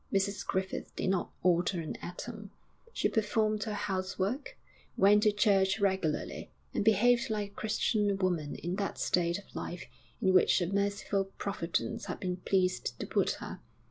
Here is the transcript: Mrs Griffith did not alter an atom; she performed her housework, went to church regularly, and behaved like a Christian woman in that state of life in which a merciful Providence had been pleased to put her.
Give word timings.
Mrs 0.11 0.43
Griffith 0.47 0.95
did 0.95 1.11
not 1.11 1.29
alter 1.43 1.79
an 1.79 1.95
atom; 1.97 2.49
she 2.91 3.07
performed 3.07 3.65
her 3.65 3.75
housework, 3.75 4.57
went 4.97 5.21
to 5.21 5.31
church 5.31 5.79
regularly, 5.79 6.49
and 6.73 6.83
behaved 6.83 7.29
like 7.29 7.51
a 7.51 7.53
Christian 7.53 8.17
woman 8.17 8.55
in 8.55 8.77
that 8.77 8.97
state 8.97 9.37
of 9.37 9.55
life 9.55 9.83
in 10.19 10.33
which 10.33 10.59
a 10.59 10.65
merciful 10.65 11.25
Providence 11.37 12.05
had 12.05 12.19
been 12.19 12.37
pleased 12.37 12.99
to 12.99 13.05
put 13.05 13.33
her. 13.33 13.59